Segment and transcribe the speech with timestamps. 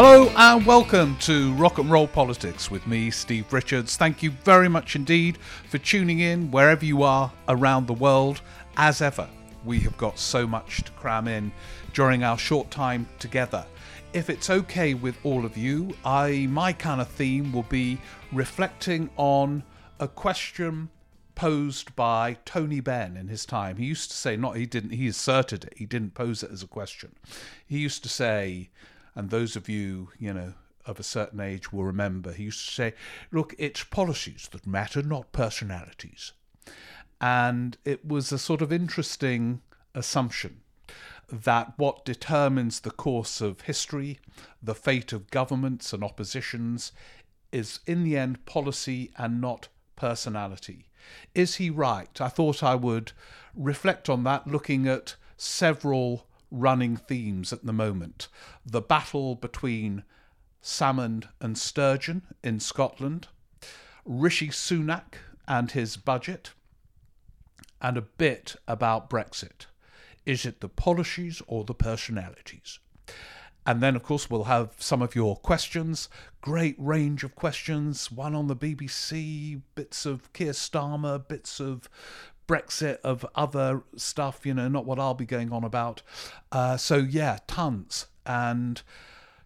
[0.00, 3.96] Hello and welcome to Rock and Roll Politics with me, Steve Richards.
[3.96, 5.38] Thank you very much indeed
[5.68, 8.40] for tuning in wherever you are around the world.
[8.76, 9.28] As ever,
[9.64, 11.50] we have got so much to cram in
[11.94, 13.66] during our short time together.
[14.12, 17.98] If it's okay with all of you, I my kind of theme will be
[18.30, 19.64] reflecting on
[19.98, 20.90] a question
[21.34, 23.78] posed by Tony Benn in his time.
[23.78, 25.74] He used to say not he didn't he asserted it.
[25.76, 27.16] He didn't pose it as a question.
[27.66, 28.70] He used to say
[29.18, 30.54] and those of you, you know,
[30.86, 32.94] of a certain age will remember, he used to say,
[33.32, 36.34] Look, it's policies that matter, not personalities.
[37.20, 39.60] And it was a sort of interesting
[39.92, 40.60] assumption
[41.32, 44.20] that what determines the course of history,
[44.62, 46.92] the fate of governments and oppositions,
[47.50, 49.66] is in the end policy and not
[49.96, 50.90] personality.
[51.34, 52.20] Is he right?
[52.20, 53.10] I thought I would
[53.56, 58.28] reflect on that looking at several running themes at the moment.
[58.64, 60.04] The battle between
[60.62, 63.28] Salmond and sturgeon in Scotland,
[64.04, 65.14] Rishi Sunak
[65.46, 66.52] and his budget,
[67.80, 69.66] and a bit about Brexit.
[70.26, 72.78] Is it the policies or the personalities?
[73.64, 76.08] And then, of course, we'll have some of your questions.
[76.40, 78.10] Great range of questions.
[78.10, 81.88] One on the BBC, bits of Keir Starmer, bits of
[82.48, 86.02] Brexit, of other stuff, you know, not what I'll be going on about.
[86.50, 88.06] Uh, so, yeah, tons.
[88.26, 88.82] And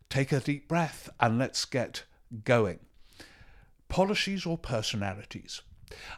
[0.09, 2.05] take a deep breath and let's get
[2.45, 2.79] going.
[3.89, 5.61] Policies or personalities?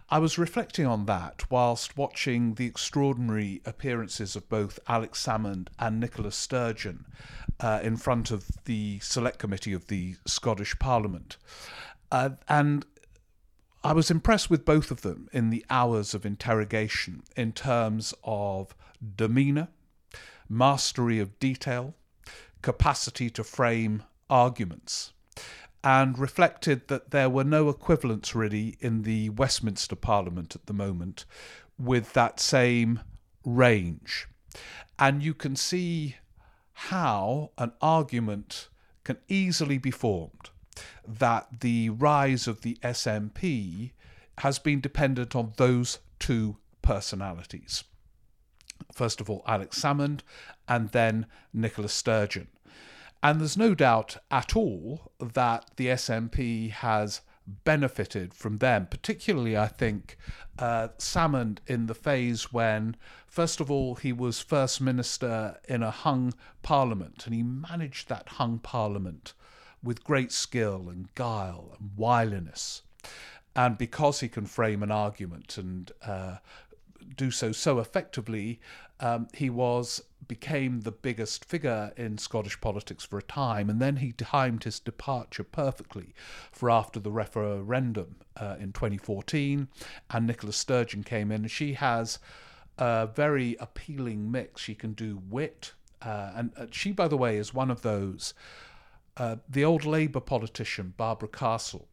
[0.08, 5.98] I was reflecting on that whilst watching the extraordinary appearances of both Alex Salmond and
[5.98, 7.06] Nicola Sturgeon
[7.60, 11.36] uh, in front of the Select Committee of the Scottish Parliament.
[12.12, 12.86] Uh, and
[13.84, 18.74] I was impressed with both of them in the hours of interrogation in terms of
[19.14, 19.68] demeanour,
[20.48, 21.94] mastery of detail,
[22.62, 25.12] capacity to frame arguments,
[25.84, 31.26] and reflected that there were no equivalents really in the Westminster Parliament at the moment
[31.78, 33.00] with that same
[33.44, 34.28] range.
[34.98, 36.16] And you can see
[36.72, 38.68] how an argument
[39.04, 40.48] can easily be formed
[41.06, 43.92] that the rise of the SNP
[44.38, 47.84] has been dependent on those two personalities.
[48.92, 50.20] First of all, Alex Salmond,
[50.68, 52.48] and then Nicola Sturgeon.
[53.22, 59.68] And there's no doubt at all that the SNP has benefited from them, particularly, I
[59.68, 60.16] think,
[60.58, 62.96] uh, Salmond in the phase when,
[63.26, 66.32] first of all, he was First Minister in a hung
[66.62, 69.34] parliament and he managed that hung parliament
[69.84, 72.82] with great skill and guile and wiliness.
[73.54, 76.38] And because he can frame an argument and uh,
[77.16, 78.60] do so so effectively,
[79.00, 83.96] um, he was became the biggest figure in Scottish politics for a time, and then
[83.96, 86.14] he timed his departure perfectly
[86.50, 89.68] for after the referendum uh, in 2014.
[90.10, 92.18] And Nicola Sturgeon came in, she has
[92.78, 94.62] a very appealing mix.
[94.62, 95.72] She can do wit,
[96.02, 98.34] uh, and uh, she, by the way, is one of those
[99.16, 101.88] uh, the old Labour politician Barbara Castle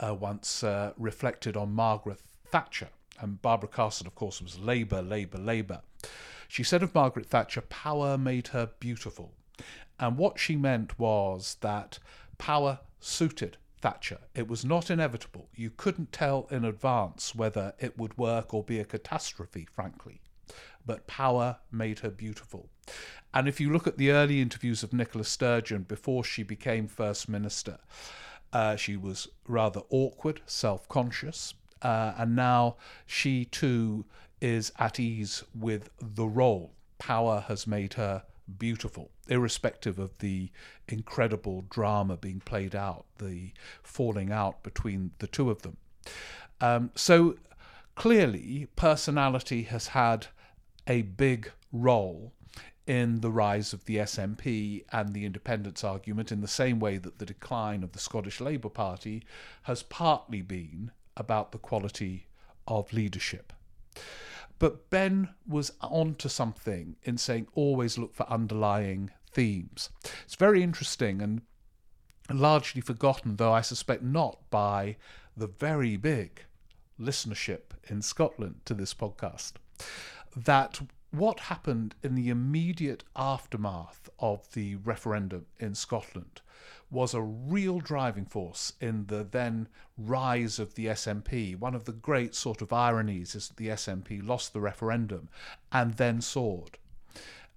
[0.00, 2.88] uh, once uh, reflected on Margaret Thatcher.
[3.18, 5.80] And Barbara Castle, of course, was Labour, Labour, Labour.
[6.48, 9.32] She said of Margaret Thatcher, power made her beautiful.
[9.98, 11.98] And what she meant was that
[12.38, 14.18] power suited Thatcher.
[14.34, 15.48] It was not inevitable.
[15.54, 20.20] You couldn't tell in advance whether it would work or be a catastrophe, frankly.
[20.86, 22.70] But power made her beautiful.
[23.34, 27.28] And if you look at the early interviews of Nicola Sturgeon before she became First
[27.28, 27.78] Minister,
[28.52, 34.06] uh, she was rather awkward, self conscious, uh, and now she too
[34.40, 36.72] is at ease with the role.
[36.98, 38.22] Power has made her
[38.58, 40.50] beautiful, irrespective of the
[40.88, 43.52] incredible drama being played out, the
[43.82, 45.76] falling out between the two of them.
[46.60, 47.36] Um, so
[47.96, 50.28] clearly, personality has had
[50.86, 52.32] a big role
[52.86, 57.18] in the rise of the SNP and the independence argument, in the same way that
[57.18, 59.24] the decline of the Scottish Labour Party
[59.64, 62.28] has partly been about the quality
[62.68, 63.52] of leadership.
[64.58, 69.90] But Benn was onto something in saying always look for underlying themes.
[70.24, 71.42] It's very interesting and
[72.30, 74.96] largely forgotten, though I suspect not by
[75.36, 76.44] the very big
[76.98, 79.52] listenership in Scotland to this podcast,
[80.36, 80.80] that
[81.10, 86.42] what happened in the immediate aftermath of the referendum in Scotland
[86.90, 89.66] was a real driving force in the then
[89.96, 91.58] rise of the SNP.
[91.58, 95.28] One of the great sort of ironies is that the SNP lost the referendum
[95.72, 96.78] and then soared.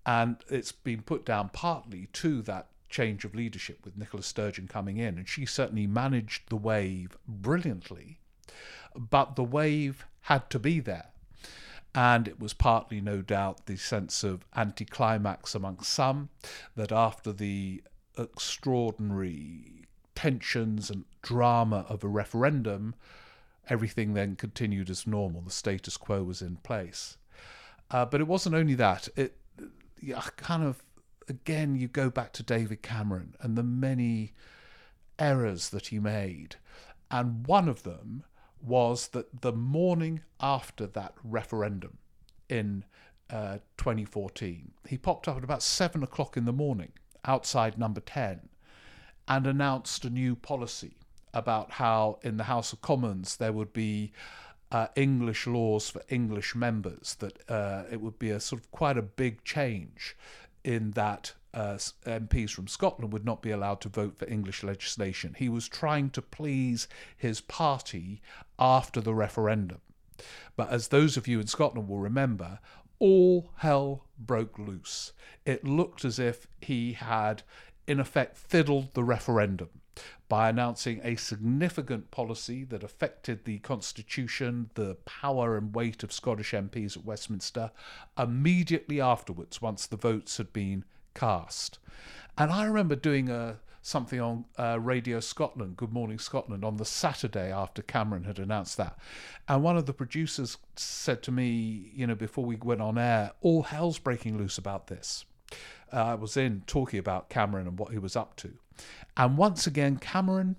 [0.06, 4.98] And it's been put down partly to that change of leadership with Nicola Sturgeon coming
[4.98, 8.20] in, and she certainly managed the wave brilliantly.
[8.96, 11.10] But the wave had to be there.
[11.96, 16.30] And it was partly, no doubt, the sense of anticlimax among some
[16.76, 17.84] that after the
[18.18, 22.94] extraordinary tensions and drama of a referendum,
[23.70, 25.42] everything then continued as normal.
[25.42, 27.18] The status quo was in place.
[27.92, 29.08] Uh, but it wasn't only that.
[29.16, 29.36] It
[30.02, 30.84] yeah, kind of
[31.28, 34.34] again you go back to David Cameron and the many
[35.18, 36.56] errors that he made,
[37.10, 38.24] and one of them
[38.62, 41.98] was that the morning after that referendum
[42.50, 42.84] in
[43.30, 46.92] uh, 2014, he popped up at about seven o'clock in the morning
[47.26, 48.50] outside number 10
[49.28, 50.98] and announced a new policy
[51.34, 54.12] about how in the House of Commons there would be
[54.72, 58.98] uh, English laws for English members, that uh, it would be a sort of quite
[58.98, 60.16] a big change
[60.64, 65.36] in that uh, MPs from Scotland would not be allowed to vote for English legislation.
[65.38, 66.88] He was trying to please
[67.18, 68.22] his party
[68.58, 69.82] after the referendum.
[70.56, 72.60] But as those of you in Scotland will remember,
[73.00, 75.14] all hell broke loose.
[75.46, 77.44] It looked as if he had,
[77.88, 79.70] in effect, fiddled the referendum
[80.28, 86.52] by announcing a significant policy that affected the constitution, the power and weight of Scottish
[86.52, 87.72] MPs at Westminster,
[88.18, 91.80] immediately afterwards, once the votes had been cast.
[92.38, 96.86] And I remember doing a something on uh, Radio Scotland, Good Morning Scotland, on the
[96.86, 98.98] Saturday after Cameron had announced that.
[99.48, 103.32] And one of the producers said to me, you know, before we went on air,
[103.42, 105.26] all hell's breaking loose about this.
[105.92, 108.54] Uh, I was in talking about Cameron and what he was up to.
[109.18, 110.56] And once again, Cameron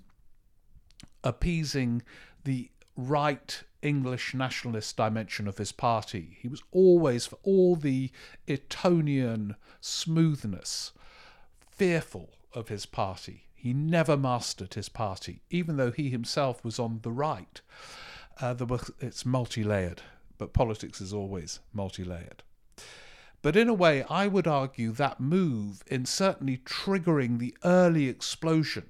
[1.23, 2.01] appeasing
[2.43, 6.37] the right English nationalist dimension of his party.
[6.39, 8.11] He was always, for all the
[8.49, 10.91] Etonian smoothness,
[11.69, 13.45] fearful of his party.
[13.53, 17.61] He never mastered his party, even though he himself was on the right.
[18.39, 20.01] Uh, was, it's multi layered,
[20.37, 22.43] but politics is always multi layered.
[23.41, 28.85] But in a way, I would argue that move in certainly triggering the early explosion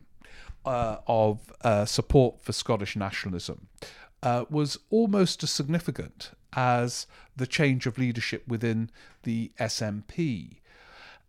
[0.66, 3.68] uh, of uh, support for Scottish nationalism
[4.24, 8.90] uh, was almost as significant as the change of leadership within
[9.24, 10.58] the SNP.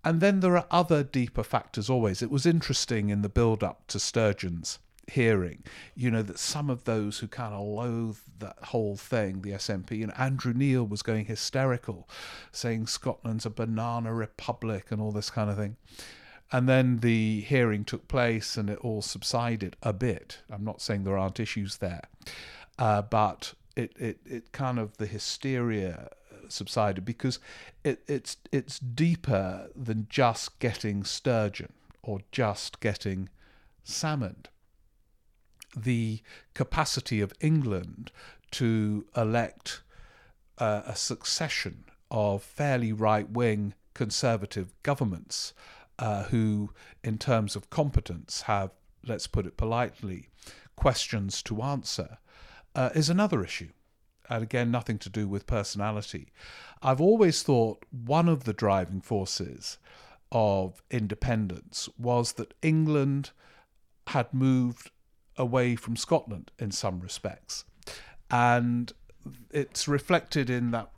[0.05, 2.23] And then there are other deeper factors always.
[2.23, 4.79] It was interesting in the build up to Sturgeon's
[5.11, 5.63] hearing,
[5.95, 9.99] you know, that some of those who kind of loathe that whole thing, the SNP,
[9.99, 12.09] you know, Andrew Neil was going hysterical,
[12.51, 15.77] saying Scotland's a banana republic and all this kind of thing.
[16.51, 20.39] And then the hearing took place and it all subsided a bit.
[20.51, 22.03] I'm not saying there aren't issues there,
[22.79, 26.11] uh, but it, it, it kind of the hysteria
[26.49, 27.39] subsided because
[27.85, 31.73] it, it's it's deeper than just getting sturgeon
[32.03, 33.29] or just getting
[33.85, 34.47] Salmond.
[35.75, 36.21] The
[36.55, 38.11] capacity of England
[38.53, 39.83] to elect
[40.59, 45.55] uh, a succession of fairly right wing conservative governments
[45.99, 46.71] uh, who,
[47.03, 48.71] in terms of competence, have,
[49.07, 50.29] let's put it politely,
[50.77, 52.19] questions to answer,
[52.75, 53.71] uh, is another issue.
[54.29, 56.29] And again, nothing to do with personality.
[56.81, 59.79] I've always thought one of the driving forces
[60.31, 63.31] of independence was that England
[64.09, 64.91] had moved
[65.37, 67.65] away from Scotland in some respects.
[68.31, 68.93] And
[69.51, 70.91] it's reflected in that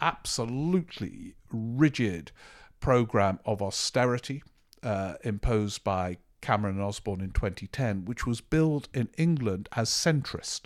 [0.00, 2.32] absolutely rigid
[2.80, 4.42] program of austerity
[4.82, 10.62] uh, imposed by Cameron and Osborne in 2010, which was billed in England as centrist,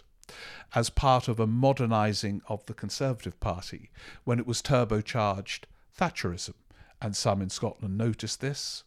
[0.75, 3.91] as part of a modernising of the Conservative Party,
[4.25, 5.65] when it was turbocharged
[5.99, 6.55] Thatcherism.
[7.01, 8.85] And some in Scotland noticed this,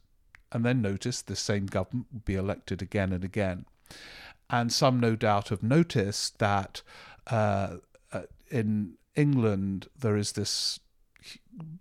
[0.52, 3.66] and then noticed this same government would be elected again and again.
[4.50, 6.82] And some, no doubt, have noticed that
[7.28, 7.78] uh,
[8.12, 10.80] uh, in England there is this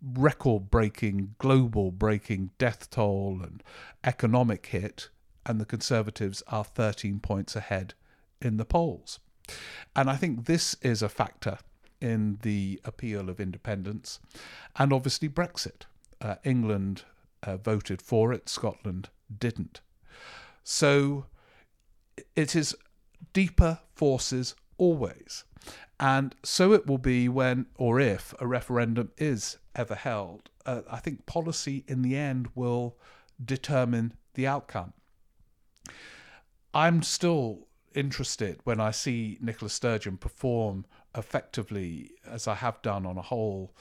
[0.03, 3.63] record breaking, global breaking death toll and
[4.03, 5.11] economic hit,
[5.45, 7.95] and the Conservatives are 13 points ahead
[8.41, 9.21] in the polls.
[9.95, 11.59] And I think this is a factor
[12.01, 14.21] in the appeal of independence,
[14.77, 15.83] and obviously Brexit.
[16.21, 17.03] Uh, England
[17.43, 19.81] uh, voted for it, Scotland didn't.
[20.65, 21.27] So
[22.35, 22.75] it is
[23.33, 25.45] deeper forces always.
[25.99, 30.51] And so it will be when or if a referendum is ever held.
[30.65, 32.97] Uh, I think policy in the end will
[33.43, 34.93] determine the outcome.
[36.75, 37.66] I'm still
[37.97, 40.85] interested when I see Nicola Sturgeon perform
[41.15, 43.75] effectively, as I have done on a whole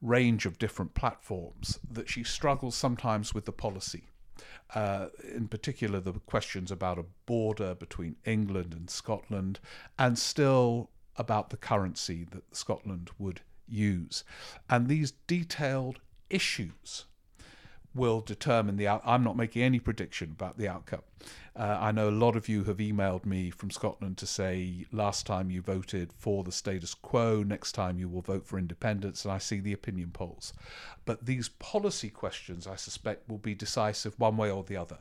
[0.00, 4.04] range of different platforms, that she struggles sometimes with the policy
[4.74, 9.60] Uh, in particular, the questions about a border between England and Scotland,
[9.98, 14.24] and still about the currency that Scotland would use.
[14.68, 17.06] And these detailed issues
[17.94, 21.02] will determine the out- I'm not making any prediction about the outcome.
[21.54, 25.26] Uh, I know a lot of you have emailed me from Scotland to say last
[25.26, 29.32] time you voted for the status quo, next time you will vote for independence, and
[29.32, 30.54] I see the opinion polls.
[31.04, 34.98] But these policy questions, I suspect, will be decisive one way or the other.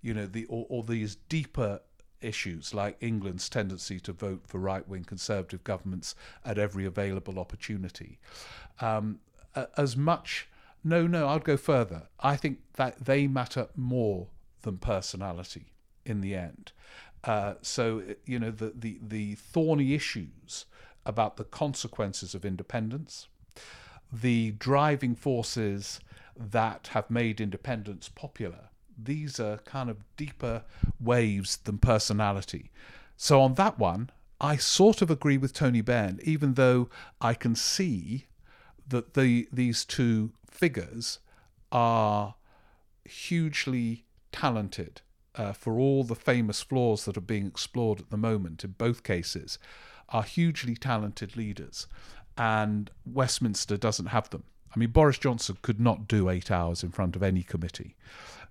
[0.00, 1.80] You know, the or, or these deeper
[2.20, 6.14] issues like England's tendency to vote for right wing conservative governments
[6.44, 8.18] at every available opportunity.
[8.80, 9.20] Um,
[9.76, 10.48] as much,
[10.88, 12.08] no, no, I'd go further.
[12.20, 14.28] I think that they matter more
[14.62, 15.72] than personality
[16.04, 16.72] in the end.
[17.24, 20.66] Uh, so, you know, the, the, the thorny issues
[21.04, 23.28] about the consequences of independence,
[24.12, 26.00] the driving forces
[26.36, 28.68] that have made independence popular
[28.98, 30.64] these are kind of deeper
[31.00, 32.70] waves than personality.
[33.16, 36.88] So on that one, I sort of agree with Tony Benn, even though
[37.20, 38.26] I can see
[38.88, 41.18] that the these two figures
[41.70, 42.34] are
[43.04, 45.00] hugely talented
[45.34, 49.02] uh, for all the famous flaws that are being explored at the moment in both
[49.02, 49.58] cases
[50.08, 51.86] are hugely talented leaders
[52.36, 54.44] and Westminster doesn't have them.
[54.74, 57.96] I mean Boris Johnson could not do 8 hours in front of any committee.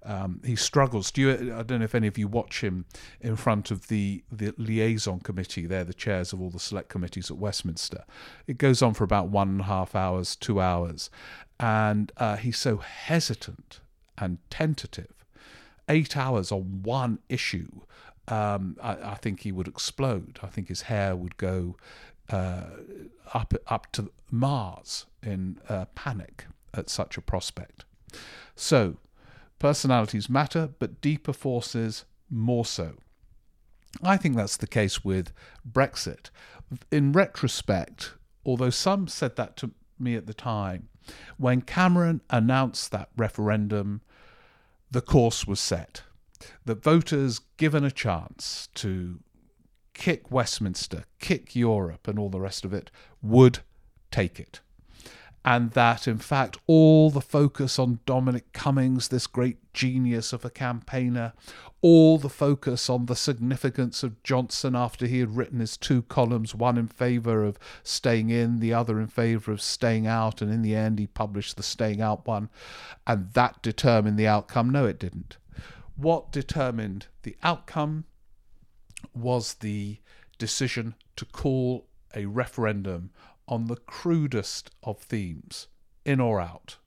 [0.03, 1.12] Um, he struggles.
[1.12, 1.53] Do you?
[1.53, 2.86] I don't know if any of you watch him
[3.19, 5.65] in front of the the liaison committee.
[5.65, 8.05] They're the chairs of all the select committees at Westminster.
[8.47, 11.09] It goes on for about one and a half hours, two hours,
[11.59, 13.81] and uh, he's so hesitant
[14.17, 15.13] and tentative.
[15.89, 17.81] Eight hours on one issue.
[18.29, 20.39] Um, I, I, think he would explode.
[20.43, 21.77] I think his hair would go
[22.29, 22.63] uh,
[23.33, 27.86] up up to Mars in uh, panic at such a prospect.
[28.55, 28.98] So
[29.60, 32.96] Personalities matter, but deeper forces more so.
[34.03, 35.31] I think that's the case with
[35.69, 36.29] Brexit.
[36.91, 38.13] In retrospect,
[38.46, 40.89] although some said that to me at the time,
[41.38, 44.01] when Cameron announced that referendum,
[44.91, 46.03] the course was set.
[46.65, 49.19] The voters given a chance to
[49.96, 52.91] kick Westminster, kick Europe, and all the rest of it
[53.24, 53.60] would
[54.12, 54.60] take it
[55.47, 60.49] and that in fact all the focus on Dominic Cummings, this great genius of a
[60.49, 61.31] campaigner,
[61.79, 66.53] all the focus on the significance of Johnson after he had written his two columns,
[66.53, 70.63] one in favour of staying in, the other in favour of staying out, and in
[70.63, 72.49] the end he published the staying out one,
[73.05, 74.69] and that determined the outcome.
[74.69, 75.37] No, it didn't.
[75.95, 78.03] What determined the outcome
[79.15, 79.99] was the
[80.37, 83.11] decision to call a referendum
[83.47, 85.67] on the crudest of themes,
[86.05, 86.77] in or out,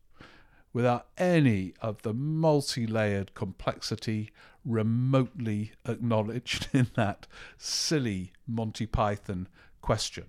[0.73, 4.31] without any of the multi layered complexity
[4.65, 7.27] remotely acknowledged in that
[7.57, 9.49] silly Monty Python
[9.81, 10.27] question.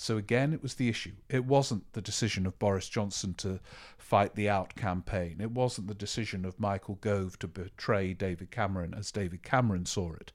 [0.00, 1.12] So again, it was the issue.
[1.28, 3.60] It wasn't the decision of Boris Johnson to
[3.98, 5.42] fight the out campaign.
[5.42, 10.14] It wasn't the decision of Michael Gove to betray David Cameron as David Cameron saw
[10.14, 10.32] it.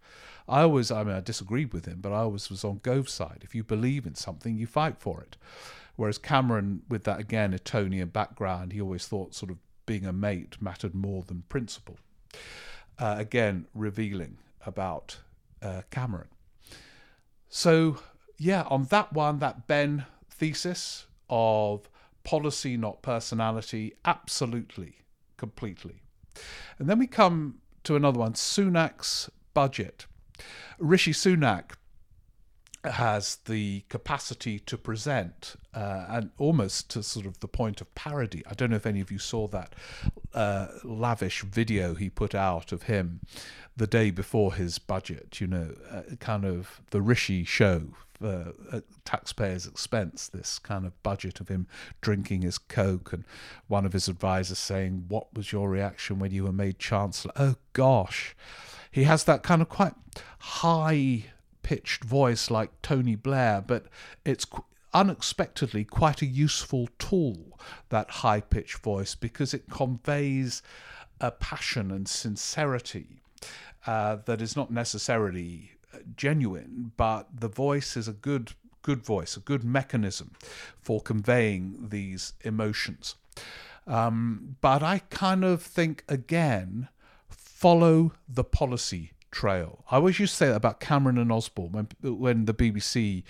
[0.48, 3.39] I always, I mean, I disagreed with him, but I always was on Gove's side.
[3.41, 5.36] If you believe in something, you fight for it.
[5.95, 9.57] Whereas Cameron, with that again Etonian background, he always thought sort of
[9.88, 11.98] being a mate mattered more than principle.
[13.00, 15.17] Uh, again, revealing about
[15.63, 16.27] uh, Cameron.
[17.50, 17.98] So
[18.37, 21.89] yeah, on that one, that Benn thesis of
[22.23, 24.97] policy, not personality, absolutely,
[25.37, 26.01] completely.
[26.79, 30.05] And then we come to another one Sunak's budget.
[30.79, 31.71] Rishi Sunak
[32.93, 38.43] has the capacity to present uh, and almost to sort of the point of parody.
[38.47, 39.73] I don't know if any of you saw that
[40.33, 43.21] uh, lavish video he put out of him
[43.77, 47.87] the day before his budget, you know, uh, kind of the Rishi show
[48.23, 48.51] uh,
[49.03, 51.67] taxpayers' expense, this kind of budget of him
[52.01, 53.25] drinking his Coke and
[53.67, 57.33] one of his advisors saying, What was your reaction when you were made Chancellor?
[57.35, 58.35] Oh gosh.
[58.91, 59.93] He has that kind of quite
[60.39, 61.25] high
[61.65, 63.88] pitched voice like Tony Blair, but
[64.24, 64.45] it's
[64.93, 70.62] unexpectedly quite a useful tool, that high pitched voice, because it conveys
[71.19, 73.24] a passion and sincerity
[73.88, 78.53] uh, that is not necessarily uh, genuine, but the voice is a good
[78.84, 80.34] good voice, a good mechanism
[80.79, 83.15] for conveying these emotions.
[83.88, 86.89] Um, but I kind of think again,
[87.27, 89.83] follow the policy trail.
[89.91, 93.23] I always used to say that about Cameron and Osborne when when the BBC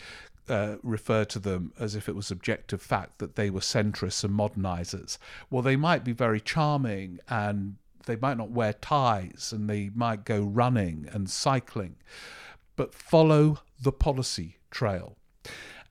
[0.48, 4.38] uh, referred to them as if it was objective fact that they were centrists and
[4.38, 5.18] modernisers.
[5.50, 10.26] Well, they might be very charming and they might not wear ties and they might
[10.26, 11.96] go running and cycling,
[12.76, 15.18] but follow the policy trail.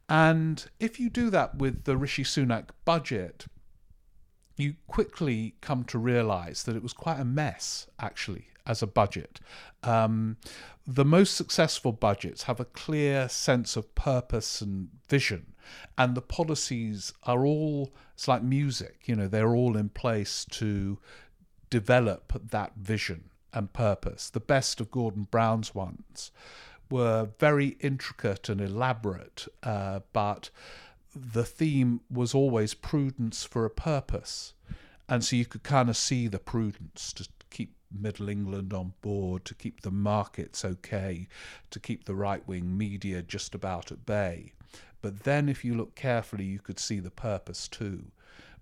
[0.09, 3.47] And if you do that with the Rishi Sunak budget,
[4.57, 9.41] you quickly come to realize that it was quite a mess, actually, as a budget.
[9.83, 10.37] Um,
[10.87, 15.55] the most successful budgets have a clear sense of purpose and vision,
[15.97, 20.99] and the policies are all, it's like music, you know, they're all in place to
[21.71, 24.31] develop that vision and purpose.
[24.31, 26.31] The best of Gordon Brown's ones
[26.91, 30.51] were very intricate and elaborate, uh, but
[31.15, 34.53] the theme was always prudence for a purpose.
[35.09, 39.45] And so you could kind of see the prudence to keep Middle England on board,
[39.45, 41.29] to keep the markets okay,
[41.71, 44.53] to keep the right wing media just about at bay.
[45.03, 48.07] But then, if you look carefully, you could see the purpose too,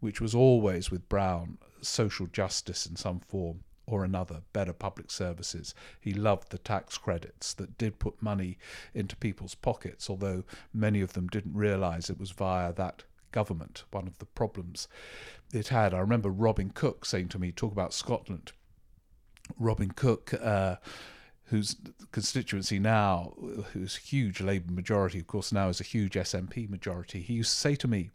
[0.01, 5.75] which was always with Brown social justice in some form or another, better public services.
[6.01, 8.59] He loved the tax credits that did put money
[8.95, 14.07] into people's pockets, although many of them didn't realise it was via that government, one
[14.07, 14.89] of the problems
[15.53, 15.93] it had.
[15.93, 18.53] I remember Robin Cook saying to me, talk about Scotland.
[19.59, 20.77] Robin Cook, uh,
[21.45, 21.77] whose
[22.13, 23.35] constituency now,
[23.73, 27.51] who's a huge Labour majority, of course, now is a huge SNP majority, he used
[27.51, 28.11] to say to me,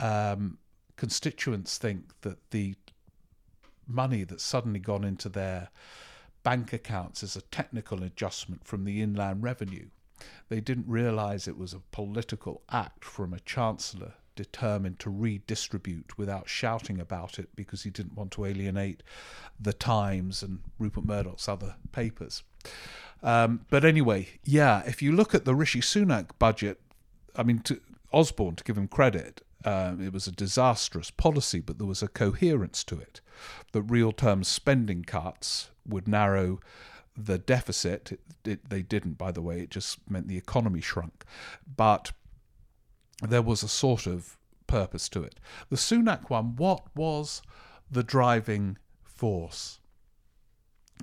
[0.00, 0.58] um,
[0.96, 2.74] constituents think that the
[3.86, 5.68] money that's suddenly gone into their
[6.42, 9.88] bank accounts is a technical adjustment from the inland revenue.
[10.48, 16.48] They didn't realise it was a political act from a chancellor determined to redistribute without
[16.48, 19.02] shouting about it because he didn't want to alienate
[19.60, 22.42] the Times and Rupert Murdoch's other papers.
[23.22, 26.80] Um, but anyway, yeah, if you look at the Rishi Sunak budget,
[27.36, 27.80] I mean, to
[28.12, 32.08] Osborne, to give him credit, um, it was a disastrous policy, but there was a
[32.08, 33.20] coherence to it.
[33.72, 36.60] The real term spending cuts would narrow
[37.16, 38.12] the deficit.
[38.12, 41.24] It, it, they didn't, by the way, it just meant the economy shrunk.
[41.76, 42.12] But
[43.30, 45.38] there was a sort of purpose to it.
[45.70, 47.42] The Sunak one, what was
[47.90, 49.78] the driving force?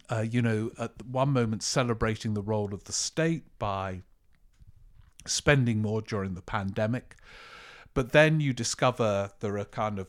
[0.10, 4.02] Uh, you know, at one moment celebrating the role of the state by
[5.26, 7.16] spending more during the pandemic.
[7.94, 10.08] But then you discover there are kind of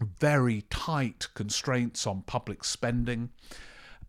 [0.00, 3.30] very tight constraints on public spending.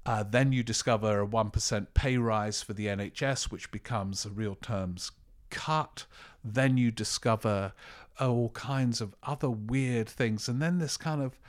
[0.06, 4.56] Uh, then you discover a 1% pay rise for the NHS, which becomes a real
[4.56, 5.12] terms
[5.50, 6.06] cut.
[6.46, 7.74] Then you discover
[8.20, 10.48] all kinds of other weird things.
[10.48, 11.40] And then this kind of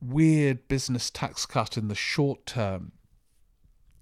[0.00, 2.92] weird business tax cut in the short term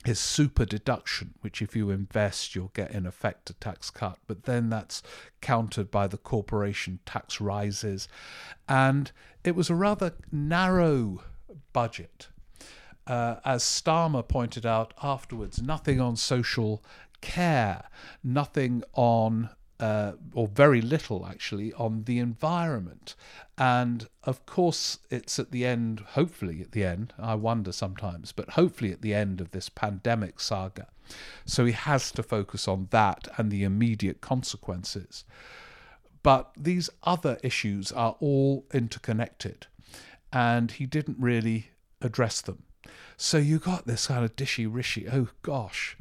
[0.05, 4.19] is super deduction, which if you invest, you'll get in effect a tax cut.
[4.27, 5.03] But then that's
[5.41, 8.09] countered by the corporation tax rises.
[8.69, 9.13] And
[9.45, 11.23] it was a rather narrow
[11.73, 12.29] budget.
[13.07, 16.85] Uh, as Starmer pointed out afterwards, nothing on social
[17.21, 17.85] care,
[18.23, 19.51] nothing on
[19.83, 23.17] uh, or very little actually, on the environment.
[23.59, 28.51] And of course, it's at the end, hopefully at the end, I wonder sometimes, but
[28.51, 30.87] hopefully at the end of this pandemic saga.
[31.45, 35.25] So he has to focus on that and the immediate consequences.
[36.23, 39.67] But these other issues are all interconnected,
[40.33, 42.63] and he didn't really address them.
[43.17, 45.97] So you got this kind of dishy rishy, oh gosh.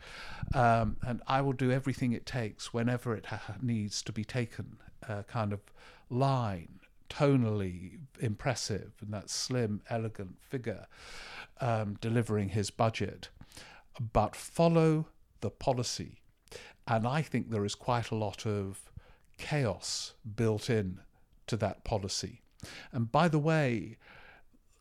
[0.54, 4.78] Um, and I will do everything it takes whenever it ha- needs to be taken,
[5.08, 5.62] uh, kind of
[6.10, 10.88] line, tonally impressive, and that slim, elegant figure
[11.60, 13.30] um, delivering his budget.
[14.14, 15.08] But follow
[15.42, 16.22] the policy.
[16.88, 18.92] And I think there is quite a lot of
[19.38, 21.00] chaos built in
[21.48, 22.42] to that policy.
[22.92, 23.98] And by the way,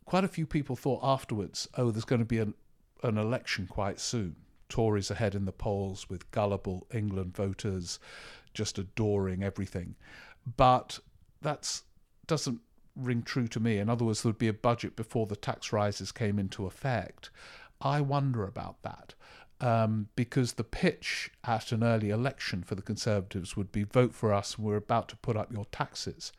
[0.05, 2.55] quite a few people thought afterwards, oh, there's going to be an,
[3.03, 4.37] an election quite soon.
[4.71, 7.99] Tories ahead in the polls with gullible England voters
[8.55, 9.97] just adoring everything.
[10.57, 10.99] But
[11.43, 11.83] that
[12.27, 12.61] doesn't
[12.97, 13.79] ring true to me.
[13.79, 17.31] In other words, there would be a budget before the tax rises came into effect.
[17.81, 19.15] I wonder about that.
[19.63, 24.33] Um, because the pitch at an early election for the Conservatives would be vote for
[24.33, 26.33] us, and we're about to put up your taxes.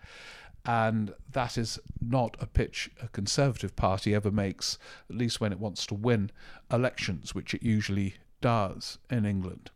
[0.65, 4.77] And that is not a pitch a Conservative Party ever makes,
[5.09, 6.31] at least when it wants to win
[6.71, 9.71] elections, which it usually does in England.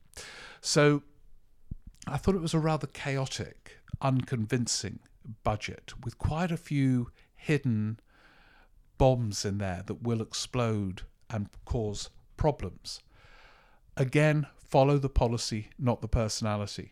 [0.61, 1.01] So
[2.07, 4.99] I thought it was a rather chaotic, unconvincing
[5.43, 7.99] budget with quite a few hidden
[8.97, 13.01] bombs in there that will explode and cause problems.
[13.97, 16.91] Again, follow the policy, not the personality.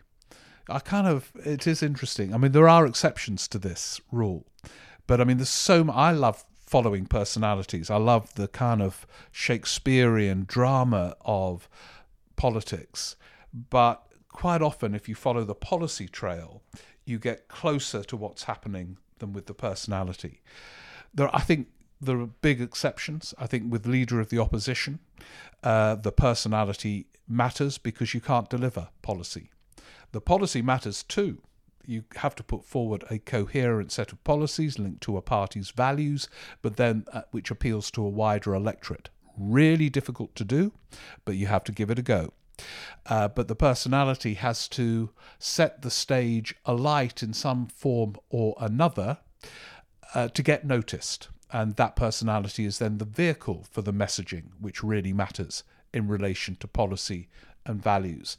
[0.70, 2.34] I kind of it is interesting.
[2.34, 4.46] I mean, there are exceptions to this rule,
[5.08, 7.90] but I mean, there's so I love following personalities.
[7.90, 11.70] I love the kind of Shakespearean drama of
[12.36, 13.16] politics.
[13.54, 16.64] But quite often, if you follow the policy trail,
[17.06, 20.42] you get closer to what's happening than with the personality.
[21.14, 21.68] There, I think
[22.02, 23.34] there are big exceptions.
[23.38, 25.00] I think with leader of the opposition,
[25.64, 29.52] uh, the personality matters because you can't deliver policy.
[30.14, 31.40] The policy matters too.
[31.86, 36.30] You have to put forward a coherent set of policies linked to a party's values,
[36.62, 39.10] but then uh, which appeals to a wider electorate.
[39.36, 40.72] Really difficult to do,
[41.26, 42.32] but you have to give it a go.
[43.08, 49.18] Uh, but the personality has to set the stage alight in some form or another
[50.14, 51.30] uh, to get noticed.
[51.52, 56.56] And that personality is then the vehicle for the messaging, which really matters in relation
[56.56, 57.30] to policy
[57.66, 58.38] and values.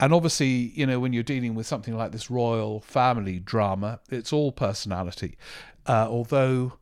[0.00, 4.32] And obviously, you know, when you're dealing with something like this royal family drama, it's
[4.32, 5.36] all personality.
[5.86, 6.74] Uh, although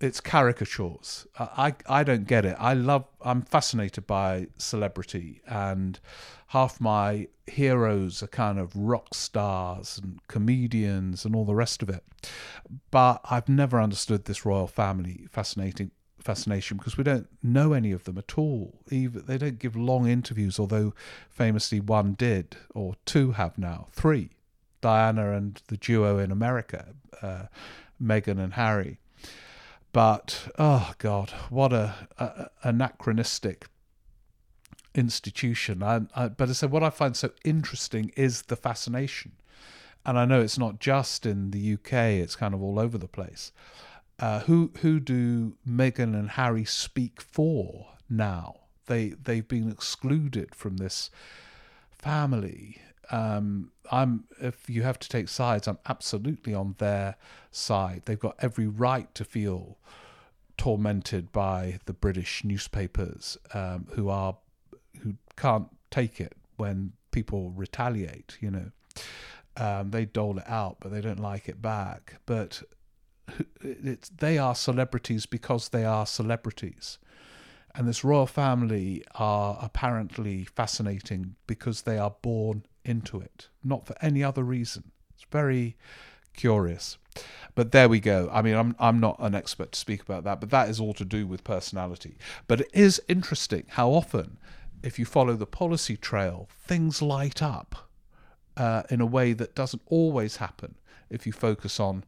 [0.00, 1.26] it's caricatures.
[1.38, 2.56] I, I don't get it.
[2.58, 3.04] I love.
[3.20, 6.00] I'm fascinated by celebrity, and
[6.48, 11.90] half my heroes are kind of rock stars and comedians and all the rest of
[11.90, 12.02] it.
[12.90, 15.90] But I've never understood this royal family fascinating
[16.22, 18.80] fascination because we don't know any of them at all.
[18.90, 20.94] Even they don't give long interviews, although
[21.28, 24.30] famously one did, or two have now, three.
[24.80, 27.44] Diana and the duo in America, uh,
[28.02, 28.98] Meghan and Harry
[29.92, 33.66] but oh god, what a, a anachronistic
[34.94, 35.82] institution.
[35.82, 39.32] I, I, but I said what I find so interesting is the fascination,
[40.06, 43.08] and I know it's not just in the UK; it's kind of all over the
[43.08, 43.52] place.
[44.20, 48.56] Uh, who who do Meghan and Harry speak for now?
[48.86, 51.10] They they've been excluded from this
[51.90, 52.80] family
[53.10, 57.16] um, I'm if you have to take sides, I'm absolutely on their
[57.50, 58.02] side.
[58.04, 59.78] They've got every right to feel
[60.56, 64.36] tormented by the British newspapers um, who are
[65.02, 68.36] who can't take it when people retaliate.
[68.40, 68.70] You know,
[69.56, 72.20] um, they dole it out, but they don't like it back.
[72.26, 72.62] But
[74.18, 76.98] they are celebrities because they are celebrities.
[77.74, 83.94] And this royal family are apparently fascinating because they are born into it, not for
[84.00, 84.90] any other reason.
[85.14, 85.76] It's very
[86.34, 86.98] curious.
[87.54, 88.28] But there we go.
[88.32, 90.94] I mean, I'm I'm not an expert to speak about that, but that is all
[90.94, 92.16] to do with personality.
[92.46, 94.38] But it is interesting how often,
[94.82, 97.90] if you follow the policy trail, things light up
[98.56, 100.76] uh, in a way that doesn't always happen
[101.08, 102.04] if you focus on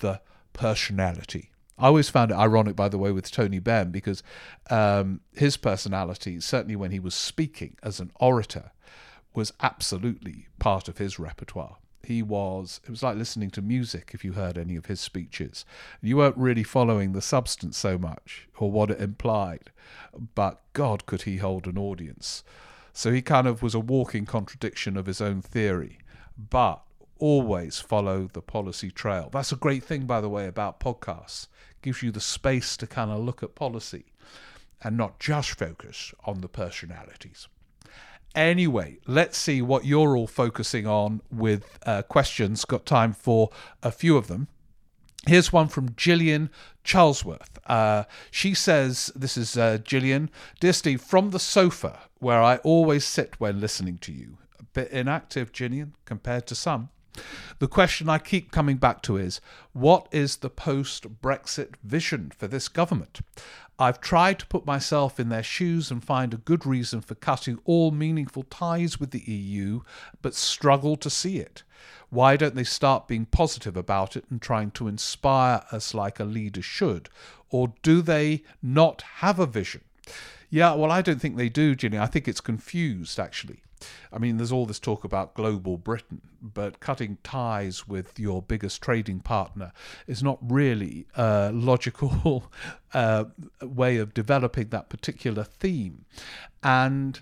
[0.00, 0.20] the
[0.54, 1.50] personality.
[1.78, 4.22] I always found it ironic, by the way, with Tony Benn because
[4.70, 8.70] um, his personality, certainly when he was speaking as an orator,
[9.34, 11.76] was absolutely part of his repertoire.
[12.04, 15.64] He was, it was like listening to music if you heard any of his speeches.
[16.00, 19.70] You weren't really following the substance so much or what it implied,
[20.34, 22.44] but God, could he hold an audience.
[22.92, 25.98] So he kind of was a walking contradiction of his own theory,
[26.38, 26.82] but
[27.24, 29.30] always follow the policy trail.
[29.32, 31.44] That's a great thing, by the way, about podcasts.
[31.70, 34.04] It gives you the space to kind of look at policy
[34.82, 37.48] and not just focus on the personalities.
[38.34, 42.66] Anyway, let's see what you're all focusing on with uh, questions.
[42.66, 43.48] Got time for
[43.82, 44.48] a few of them.
[45.26, 46.50] Here's one from Gillian
[46.84, 47.56] Charlesworth.
[47.64, 50.28] Uh, she says, This is uh, Gillian.
[50.60, 54.36] Dear Steve, from the sofa where I always sit when listening to you.
[54.60, 56.90] A bit inactive, Gillian, compared to some.
[57.60, 59.40] The question I keep coming back to is
[59.72, 63.20] what is the post Brexit vision for this government?
[63.78, 67.58] I've tried to put myself in their shoes and find a good reason for cutting
[67.64, 69.80] all meaningful ties with the EU,
[70.22, 71.62] but struggle to see it.
[72.10, 76.24] Why don't they start being positive about it and trying to inspire us like a
[76.24, 77.08] leader should?
[77.50, 79.82] Or do they not have a vision?
[80.50, 81.98] Yeah, well, I don't think they do, Ginny.
[81.98, 83.62] I think it's confused, actually.
[84.12, 88.82] I mean, there's all this talk about global Britain, but cutting ties with your biggest
[88.82, 89.72] trading partner
[90.06, 92.50] is not really a logical
[92.94, 93.24] uh,
[93.62, 96.04] way of developing that particular theme.
[96.62, 97.20] And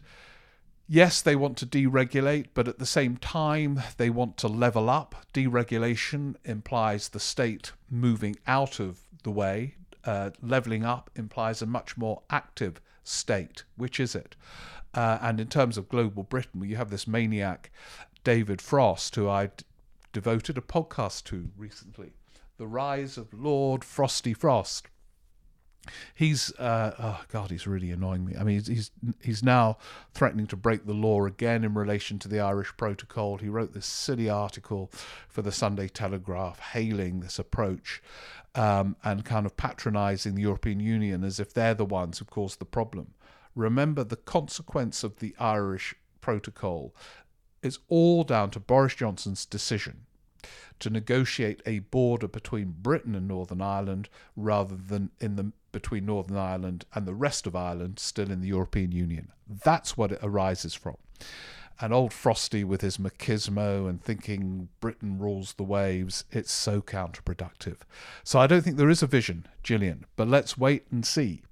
[0.89, 5.15] yes, they want to deregulate, but at the same time, they want to level up.
[5.33, 9.77] Deregulation implies the state moving out of the way.
[10.05, 13.65] Uh, leveling up implies a much more active state.
[13.77, 14.37] Which is it?
[14.95, 17.71] Uh, and in terms of global Britain, you have this maniac,
[18.25, 19.65] David Frost, who I d-
[20.13, 22.13] devoted a podcast to recently
[22.59, 24.89] The Rise of Lord Frosty Frost.
[26.15, 28.35] He's uh, oh god, he's really annoying me.
[28.39, 29.79] I mean, he's, he's now
[30.15, 33.39] threatening to break the law again in relation to the Irish Protocol.
[33.39, 34.91] He wrote this silly article
[35.29, 38.01] for the Sunday Telegraph, hailing this approach
[38.55, 42.59] um, and kind of patronising the European Union as if they're the ones who caused
[42.61, 43.15] the problem.
[43.55, 46.95] Remember, the consequence of the Irish Protocol
[47.63, 50.07] is all down to Boris Johnson's decision
[50.81, 56.37] to negotiate a border between Britain and Northern Ireland rather than in the between Northern
[56.37, 59.33] Ireland and the rest of Ireland still in the European Union.
[59.49, 60.97] That's what it arises from.
[61.81, 67.79] And old Frosty with his machismo and thinking Britain rules the waves, it's so counterproductive.
[68.23, 71.43] So I don't think there is a vision, Gillian, but let's wait and see.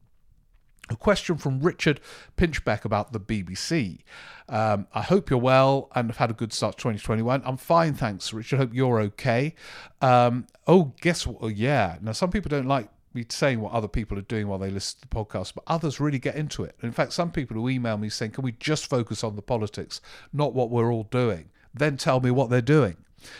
[0.90, 2.00] A question from Richard
[2.36, 4.00] Pinchbeck about the BBC.
[4.48, 7.42] Um, I hope you're well and have had a good start to 2021.
[7.44, 8.56] I'm fine, thanks, Richard.
[8.56, 9.54] Hope you're okay.
[10.02, 11.36] Um, oh, guess what?
[11.40, 11.98] Oh, yeah.
[12.02, 15.00] Now, some people don't like me saying what other people are doing while they listen
[15.00, 16.74] to the podcast, but others really get into it.
[16.82, 20.00] In fact, some people who email me saying, Can we just focus on the politics,
[20.32, 21.50] not what we're all doing?
[21.72, 22.96] Then tell me what they're doing.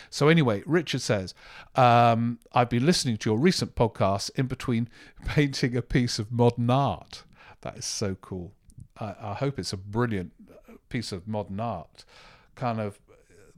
[0.09, 1.33] So, anyway, Richard says,
[1.75, 4.87] um, I've been listening to your recent podcast in between
[5.25, 7.23] painting a piece of modern art.
[7.61, 8.53] That is so cool.
[8.99, 10.33] I, I hope it's a brilliant
[10.89, 12.05] piece of modern art.
[12.55, 12.99] Kind of,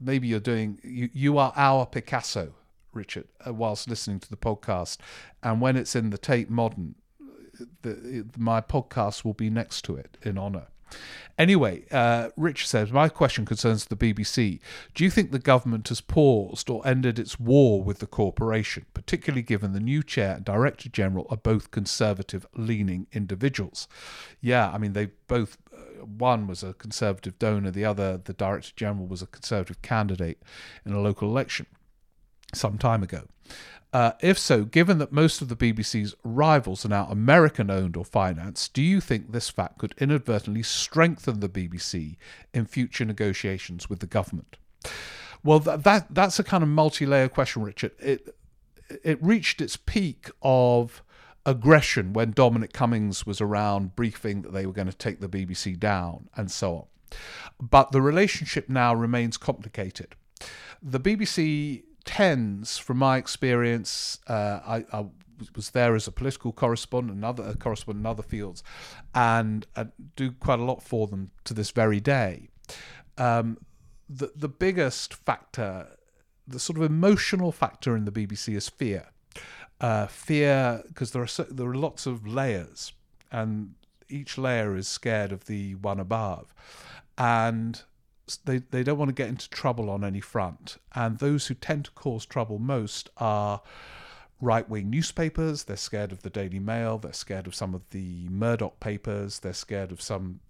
[0.00, 2.54] maybe you're doing, you, you are our Picasso,
[2.92, 4.98] Richard, uh, whilst listening to the podcast.
[5.42, 6.94] And when it's in the Tate Modern,
[7.82, 10.68] the, my podcast will be next to it in honour.
[11.36, 14.60] Anyway, uh, Rich says, My question concerns the BBC.
[14.94, 19.42] Do you think the government has paused or ended its war with the corporation, particularly
[19.42, 23.88] given the new chair and director general are both conservative leaning individuals?
[24.40, 25.58] Yeah, I mean, they both.
[25.72, 30.40] Uh, one was a conservative donor, the other, the director general, was a conservative candidate
[30.86, 31.66] in a local election
[32.54, 33.24] some time ago.
[33.92, 38.04] Uh, if so, given that most of the BBC's rivals are now American owned or
[38.04, 42.16] financed, do you think this fact could inadvertently strengthen the BBC
[42.52, 44.56] in future negotiations with the government?
[45.44, 47.92] Well, that, that that's a kind of multi-layer question, Richard.
[48.00, 48.34] It
[49.04, 51.02] it reached its peak of
[51.46, 55.78] aggression when Dominic Cummings was around briefing that they were going to take the BBC
[55.78, 57.18] down and so on.
[57.60, 60.16] But the relationship now remains complicated.
[60.82, 65.06] The BBC tends, from my experience, uh, I, I,
[65.56, 68.62] was there as a political correspondent, another correspondent in other fields,
[69.14, 69.66] and
[70.16, 72.48] do quite a lot for them to this very day.
[73.18, 73.58] Um,
[74.08, 75.88] the the biggest factor,
[76.46, 79.08] the sort of emotional factor in the BBC is fear.
[79.80, 82.92] Uh, fear because there are so, there are lots of layers,
[83.32, 83.74] and
[84.08, 86.54] each layer is scared of the one above,
[87.18, 87.82] and
[88.44, 90.78] they, they don't want to get into trouble on any front.
[90.94, 93.60] And those who tend to cause trouble most are
[94.40, 95.64] right wing newspapers.
[95.64, 96.98] They're scared of the Daily Mail.
[96.98, 99.40] They're scared of some of the Murdoch papers.
[99.40, 100.40] They're scared of some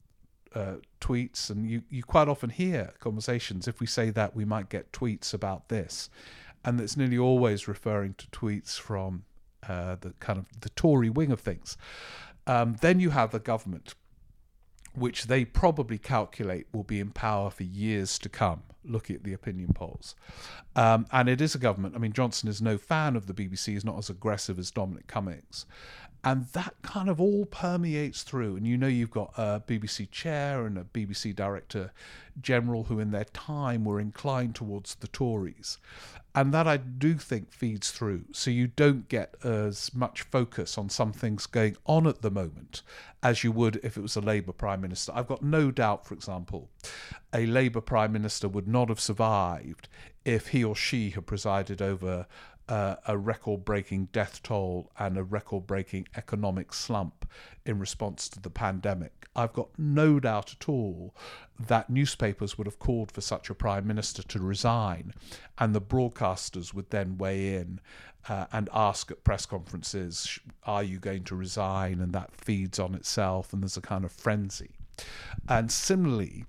[0.54, 1.50] uh, tweets.
[1.50, 3.66] And you, you quite often hear conversations.
[3.66, 6.10] If we say that, we might get tweets about this.
[6.64, 9.24] And it's nearly always referring to tweets from
[9.68, 11.76] uh, the kind of the Tory wing of things.
[12.46, 13.94] Um, then you have the government
[14.94, 19.32] which they probably calculate will be in power for years to come, looking at the
[19.32, 20.14] opinion polls.
[20.76, 21.94] Um, and it is a government.
[21.94, 25.06] I mean, Johnson is no fan of the BBC, he's not as aggressive as Dominic
[25.06, 25.66] Cummings.
[26.24, 28.56] And that kind of all permeates through.
[28.56, 31.92] And you know, you've got a BBC chair and a BBC director
[32.40, 35.78] general who, in their time, were inclined towards the Tories.
[36.36, 38.24] And that I do think feeds through.
[38.32, 42.82] So you don't get as much focus on some things going on at the moment
[43.22, 45.12] as you would if it was a Labour Prime Minister.
[45.14, 46.70] I've got no doubt, for example,
[47.32, 49.88] a Labour Prime Minister would not have survived
[50.24, 52.26] if he or she had presided over
[52.68, 57.28] uh, a record breaking death toll and a record breaking economic slump
[57.66, 59.26] in response to the pandemic.
[59.36, 61.14] I've got no doubt at all
[61.58, 65.12] that newspapers would have called for such a prime minister to resign,
[65.58, 67.80] and the broadcasters would then weigh in
[68.28, 72.00] uh, and ask at press conferences, Are you going to resign?
[72.00, 74.70] And that feeds on itself, and there's a kind of frenzy.
[75.48, 76.46] And similarly,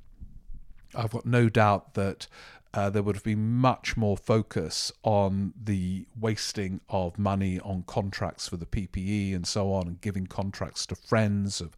[0.94, 2.28] I've got no doubt that
[2.76, 8.50] uh, there would have been much more focus on the wasting of money on contracts
[8.50, 11.78] for the PPE and so on, and giving contracts to friends of,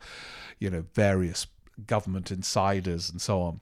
[0.60, 1.46] you know, various
[1.86, 3.62] government insiders and so on.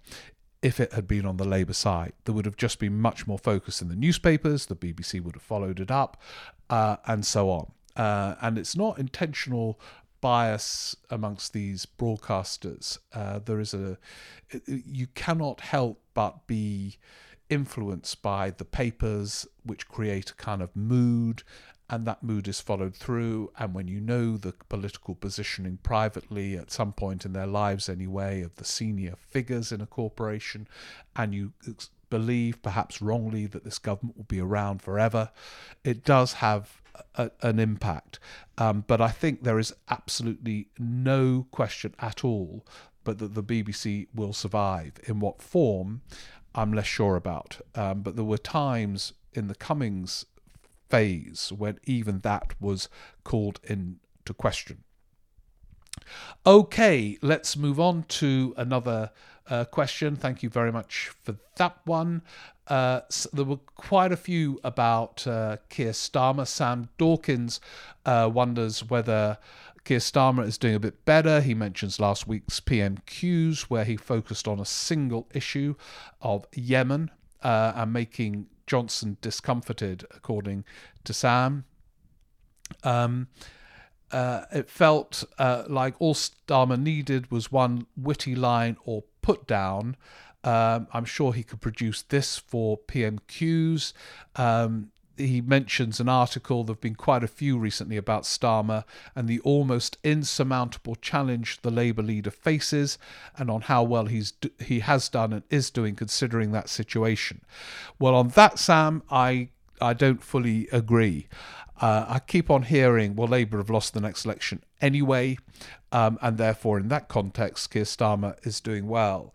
[0.61, 3.37] If it had been on the Labour side, there would have just been much more
[3.37, 4.65] focus in the newspapers.
[4.65, 6.21] The BBC would have followed it up,
[6.69, 7.71] uh, and so on.
[7.97, 9.77] Uh, and it's not intentional
[10.21, 12.97] bias amongst these broadcasters.
[13.13, 13.97] Uh, there is a
[14.65, 16.97] you cannot help but be
[17.49, 21.43] influenced by the papers, which create a kind of mood,
[21.89, 23.51] and that mood is followed through.
[23.59, 28.41] And when you know the political positioning privately at some point in their lives, anyway,
[28.41, 30.67] of the senior figures in a corporation,
[31.15, 31.53] and you
[32.09, 35.29] believe, perhaps wrongly, that this government will be around forever,
[35.83, 36.81] it does have
[37.15, 38.19] a, an impact.
[38.57, 42.65] Um, but I think there is absolutely no question at all
[43.05, 44.93] but that the BBC will survive.
[45.07, 46.01] In what form,
[46.55, 47.59] I'm less sure about.
[47.75, 50.25] Um, but there were times in the Cummings
[50.89, 52.89] phase when even that was
[53.23, 54.83] called into question.
[56.45, 59.11] Okay, let's move on to another
[59.49, 60.15] uh, question.
[60.15, 62.21] Thank you very much for that one.
[62.67, 66.47] Uh, so there were quite a few about uh, Keir Starmer.
[66.47, 67.59] Sam Dawkins
[68.05, 69.37] uh, wonders whether
[69.85, 71.41] Keir Starmer is doing a bit better.
[71.41, 75.75] He mentions last week's PMQs, where he focused on a single issue
[76.21, 77.11] of Yemen
[77.43, 80.65] uh, and making Johnson discomforted, according
[81.03, 81.65] to Sam.
[82.83, 83.27] Um,
[84.11, 89.97] uh, it felt uh, like all Starmer needed was one witty line or put down.
[90.43, 93.93] Um, I'm sure he could produce this for PMQs.
[94.35, 98.83] Um, he mentions an article, there have been quite a few recently about Starmer
[99.15, 102.97] and the almost insurmountable challenge the Labour leader faces
[103.37, 107.41] and on how well he's he has done and is doing considering that situation.
[107.99, 109.49] Well, on that, Sam, I,
[109.81, 111.27] I don't fully agree.
[111.81, 115.37] Uh, I keep on hearing, well, Labour have lost the next election anyway,
[115.91, 119.33] um, and therefore, in that context, Keir Starmer is doing well.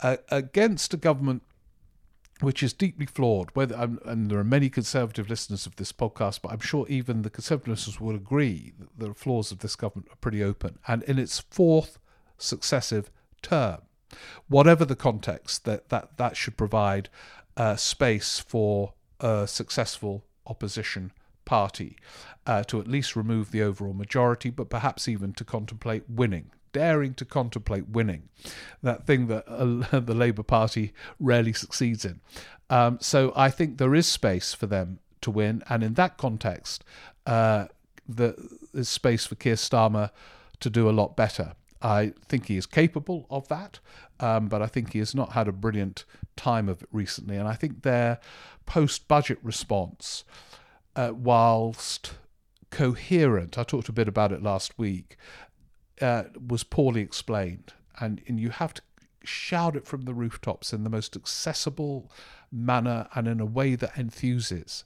[0.00, 1.42] Uh, against a government
[2.40, 6.52] which is deeply flawed, whether and there are many conservative listeners of this podcast, but
[6.52, 10.16] I'm sure even the conservative listeners will agree that the flaws of this government are
[10.16, 10.78] pretty open.
[10.86, 11.98] And in its fourth
[12.36, 13.78] successive term,
[14.48, 17.08] whatever the context, that that, that should provide
[17.56, 21.12] uh, space for a successful opposition
[21.46, 21.96] party
[22.46, 27.14] uh, to at least remove the overall majority, but perhaps even to contemplate winning, daring
[27.14, 28.28] to contemplate winning,
[28.82, 32.20] that thing that uh, the Labour Party rarely succeeds in.
[32.68, 36.84] Um, so I think there is space for them to win, and in that context,
[37.24, 37.66] uh,
[38.06, 38.36] the,
[38.74, 40.10] there's space for Keir Starmer
[40.60, 41.54] to do a lot better.
[41.80, 43.78] I think he is capable of that,
[44.20, 46.04] um, but I think he has not had a brilliant
[46.36, 47.36] time of it recently.
[47.36, 48.18] And I think their
[48.66, 50.24] post budget response
[50.94, 52.14] uh, whilst
[52.70, 55.16] coherent, I talked a bit about it last week,
[56.00, 57.72] uh, was poorly explained.
[58.00, 58.82] And, and you have to
[59.24, 62.10] shout it from the rooftops in the most accessible
[62.52, 64.84] manner and in a way that enthuses.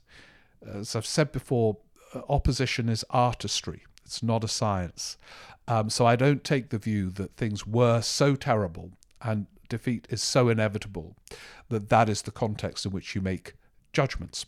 [0.65, 1.77] As I've said before,
[2.13, 5.17] uh, opposition is artistry, it's not a science.
[5.67, 10.21] Um, so I don't take the view that things were so terrible and defeat is
[10.21, 11.15] so inevitable
[11.69, 13.53] that that is the context in which you make
[13.93, 14.45] judgments.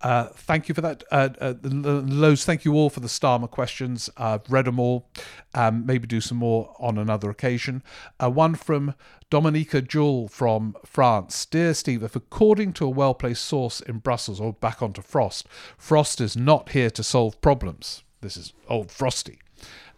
[0.00, 1.04] Uh, thank you for that.
[1.10, 2.44] Uh, uh, loads.
[2.44, 4.10] Thank you all for the Starmer questions.
[4.16, 5.08] I've read them all.
[5.54, 7.82] Um, maybe do some more on another occasion.
[8.22, 8.94] Uh, one from
[9.30, 11.44] Dominica Jewel from France.
[11.46, 15.46] Dear Steve, if according to a well placed source in Brussels, or back onto Frost,
[15.76, 18.02] Frost is not here to solve problems.
[18.20, 19.38] This is old Frosty.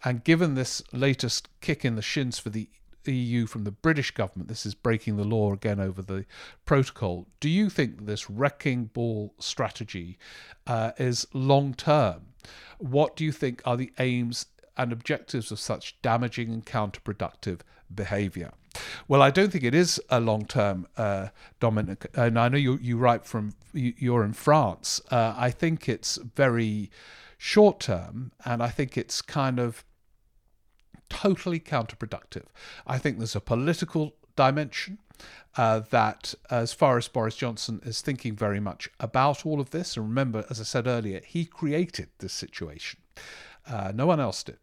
[0.03, 2.69] And given this latest kick in the shins for the
[3.07, 6.25] EU from the British government, this is breaking the law again over the
[6.65, 7.27] protocol.
[7.41, 10.19] Do you think this wrecking ball strategy
[10.67, 12.27] uh, is long term?
[12.79, 17.61] What do you think are the aims and objectives of such damaging and counterproductive
[17.95, 18.53] behaviour?
[19.09, 22.07] Well, I don't think it is a long term, uh, Dominic.
[22.15, 25.01] And I know you you write from you're in France.
[25.11, 26.91] Uh, I think it's very
[27.37, 29.85] short term, and I think it's kind of
[31.11, 32.47] totally counterproductive.
[32.87, 34.99] I think there's a political dimension
[35.57, 39.97] uh, that, as far as Boris Johnson is thinking very much about all of this,
[39.97, 43.01] and remember, as I said earlier, he created this situation.
[43.69, 44.59] Uh, no one else did.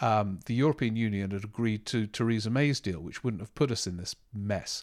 [0.00, 3.86] Um, the European Union had agreed to Theresa May's deal, which wouldn't have put us
[3.86, 4.82] in this mess.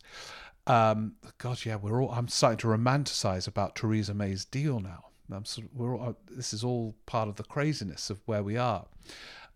[0.67, 2.11] Um, God, yeah, we're all.
[2.11, 5.05] I'm starting to romanticize about Theresa May's deal now.
[5.31, 8.57] I'm sort of, we're all, this is all part of the craziness of where we
[8.57, 8.85] are.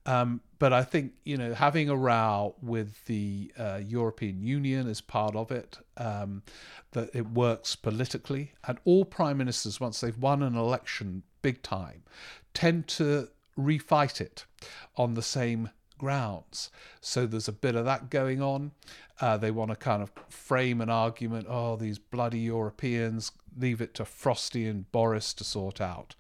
[0.06, 5.02] Um, but I think you know having a row with the uh, European Union is
[5.02, 6.44] part of it, um,
[6.92, 12.04] that it works politically, and all prime ministers once they've won an election big time,
[12.54, 14.46] tend to refight it
[14.96, 16.70] on the same grounds.
[17.02, 18.72] So there's a bit of that going on.
[19.22, 21.46] Uh, they want to kind of frame an argument.
[21.50, 23.32] Oh, these bloody Europeans!
[23.58, 26.16] Leave it to Frosty and Boris to sort out.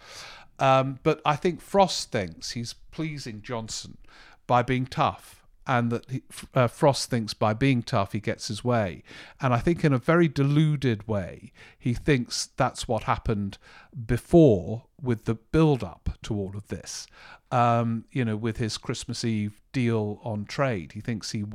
[0.60, 3.98] Um, but I think Frost thinks he's pleasing Johnson
[4.48, 6.22] by being tough and that he,
[6.54, 9.04] uh, Frost thinks by being tough he gets his way.
[9.40, 13.58] And I think in a very deluded way, he thinks that's what happened
[14.06, 17.08] before with the build up to all of this.
[17.52, 21.46] Um, you know, with his Christmas Eve deal on trade, he thinks he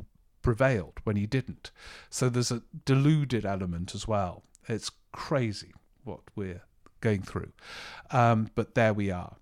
[0.41, 1.71] prevailed when he didn't.
[2.09, 4.43] So there's a deluded element as well.
[4.67, 5.73] It's crazy
[6.03, 6.63] what we're
[7.01, 7.51] going through.
[8.11, 9.35] Um, but there we are.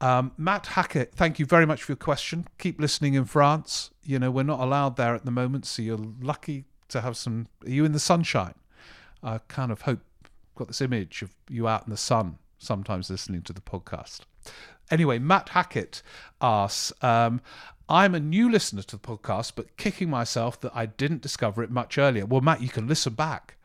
[0.00, 2.46] Um, Matt Hackett, thank you very much for your question.
[2.58, 3.90] Keep listening in France.
[4.04, 7.48] You know, we're not allowed there at the moment, so you're lucky to have some.
[7.64, 8.54] Are you in the sunshine?
[9.22, 10.00] I kind of hope,
[10.54, 14.20] got this image of you out in the sun sometimes listening to the podcast.
[14.90, 16.02] Anyway, Matt Hackett
[16.40, 17.40] asks, um,
[17.88, 21.70] I'm a new listener to the podcast, but kicking myself that I didn't discover it
[21.70, 22.26] much earlier.
[22.26, 23.56] Well, Matt, you can listen back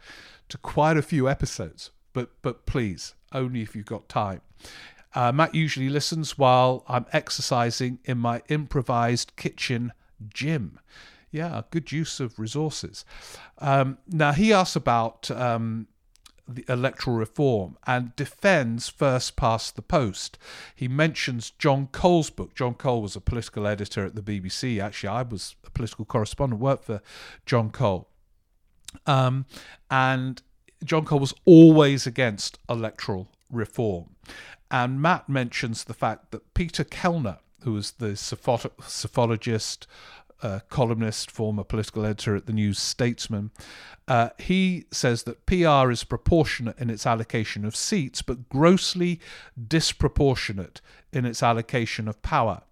[0.50, 4.42] to quite a few episodes, but but please, only if you've got time.
[5.16, 9.94] Uh, Matt usually listens while I'm exercising in my improvised kitchen
[10.34, 10.80] gym.
[11.32, 13.06] Yeah, good use of resources.
[13.60, 15.88] Um, now, he asks about um,
[16.48, 20.38] the electoral reform and defends first past the post.
[20.76, 22.54] He mentions John Cole's book.
[22.54, 24.80] John Cole was a political editor at the BBC.
[24.80, 27.02] Actually, I was a political correspondent, worked for
[27.46, 28.10] John Cole.
[29.08, 29.46] Um,
[29.90, 30.42] and
[30.84, 34.16] John Cole was always against electoral reform.
[34.70, 39.86] And Matt mentions the fact that Peter Kellner, who was the psephologist,
[40.42, 43.52] uh, columnist, former political editor at the New Statesman,
[44.08, 49.20] uh, he says that PR is proportionate in its allocation of seats, but grossly
[49.68, 50.82] disproportionate
[51.14, 52.64] in its allocation of power.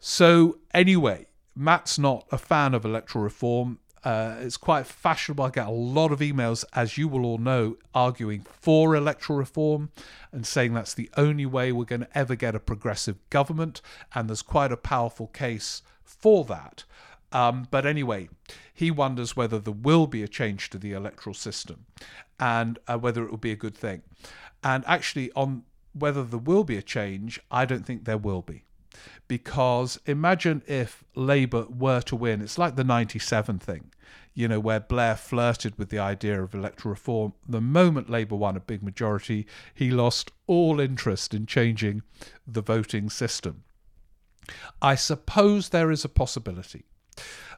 [0.00, 3.78] So, anyway, Matt's not a fan of electoral reform.
[4.04, 5.44] Uh, it's quite fashionable.
[5.44, 9.90] I get a lot of emails, as you will all know, arguing for electoral reform
[10.32, 13.80] and saying that's the only way we're going to ever get a progressive government.
[14.14, 16.84] And there's quite a powerful case for that.
[17.30, 18.28] Um, but anyway,
[18.74, 21.86] he wonders whether there will be a change to the electoral system
[22.38, 24.02] and uh, whether it will be a good thing.
[24.64, 28.64] And actually, on whether there will be a change, I don't think there will be
[29.28, 32.42] because imagine if Labour were to win.
[32.42, 33.90] It's like the 97 thing,
[34.34, 37.32] you know, where Blair flirted with the idea of electoral reform.
[37.48, 42.02] The moment Labour won a big majority, he lost all interest in changing
[42.46, 43.64] the voting system.
[44.80, 46.84] I suppose there is a possibility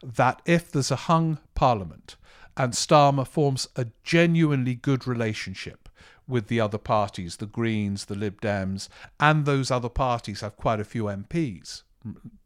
[0.02, 2.16] that if there's a hung parliament
[2.56, 5.83] and Starmer forms a genuinely good relationship
[6.26, 8.88] with the other parties, the Greens, the Lib Dems,
[9.20, 11.82] and those other parties have quite a few MPs.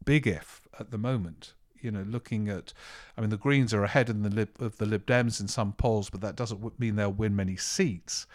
[0.05, 1.53] Big if at the moment.
[1.81, 2.73] You know, looking at,
[3.17, 5.71] I mean, the Greens are ahead in the Lib, of the Lib Dems in some
[5.71, 8.27] polls, but that doesn't mean they'll win many seats.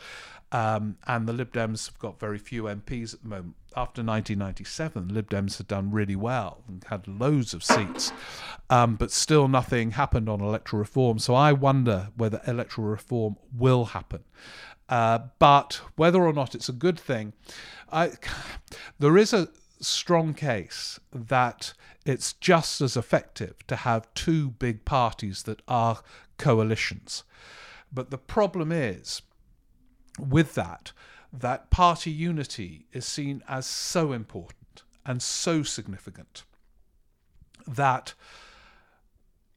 [0.50, 3.56] Um, and the Lib Dems have got very few MPs at the moment.
[3.76, 8.12] After 1997, Lib Dems had done really well and had loads of seats,
[8.70, 11.18] um, but still nothing happened on electoral reform.
[11.18, 14.22] So I wonder whether electoral reform will happen.
[14.88, 17.32] Uh, but whether or not it's a good thing,
[17.92, 18.12] I,
[18.98, 19.48] there is a
[19.80, 21.74] strong case that
[22.04, 26.00] it's just as effective to have two big parties that are
[26.38, 27.24] coalitions.
[27.92, 29.22] But the problem is
[30.18, 30.92] with that,
[31.32, 36.44] that party unity is seen as so important and so significant
[37.66, 38.14] that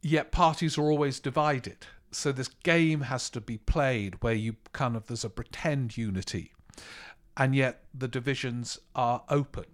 [0.02, 1.86] yet parties are always divided
[2.18, 6.52] so this game has to be played where you kind of there's a pretend unity.
[7.38, 9.66] And yet the divisions are open.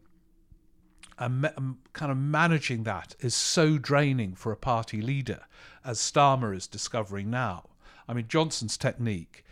[1.18, 5.46] And um, kind of managing that is so draining for a party leader
[5.86, 7.70] as Starmer is discovering now.
[8.10, 9.46] I mean johnson's technique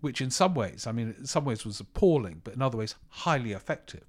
[0.00, 2.94] which in some ways i mean in some ways was appalling but in other ways
[3.10, 4.04] highly effective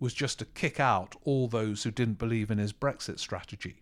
[0.00, 3.76] was just to kick out all those who didn't believe in his brexit strategy.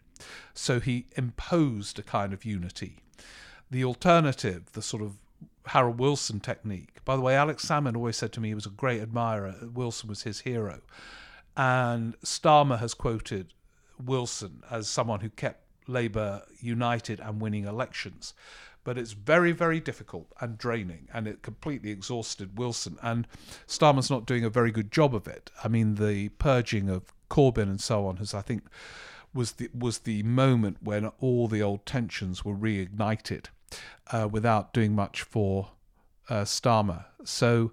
[0.53, 3.03] So he imposed a kind of unity
[3.73, 5.17] the alternative, the sort of
[5.67, 7.03] Harold Wilson technique.
[7.07, 9.55] By the way, Alex Salmond always said to me he was a great admirer.
[9.73, 10.81] Wilson was his hero.
[11.57, 13.55] And Starmer has quoted
[14.03, 18.35] Wilson as someone who kept Labour united and winning elections.
[18.85, 22.99] But it's very, very difficult and draining, and it completely exhausted Wilson.
[23.01, 23.27] And
[23.67, 25.51] Starmer's not doing a very good job of it.
[25.65, 28.65] I mean, the purging of Corbyn and so on has, I think,
[29.33, 33.47] was the was the moment when all the old tensions were reignited
[34.11, 35.71] uh, without doing much for
[36.29, 37.05] uh, Starmer.
[37.25, 37.73] So,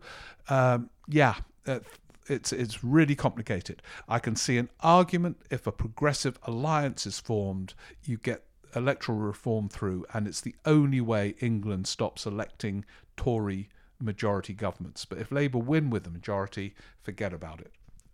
[0.49, 1.35] um, yeah,
[1.67, 1.79] uh,
[2.27, 3.81] it's it's really complicated.
[4.07, 7.73] I can see an argument if a progressive alliance is formed,
[8.03, 8.43] you get
[8.75, 12.85] electoral reform through, and it's the only way England stops electing
[13.17, 13.69] Tory
[13.99, 15.05] majority governments.
[15.05, 17.73] But if Labour win with the majority, forget about it.